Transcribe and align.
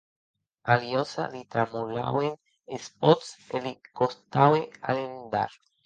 A 0.69 0.71
Aliosha 0.75 1.25
li 1.33 1.41
tremolauen 1.57 2.33
es 2.81 2.91
pòts 3.05 3.33
e 3.55 3.65
li 3.67 3.77
costaue 4.01 4.67
alendar. 4.93 5.49